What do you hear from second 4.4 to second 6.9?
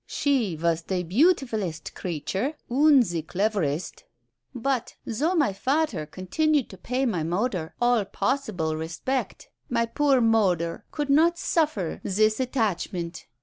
but, though my fader continued to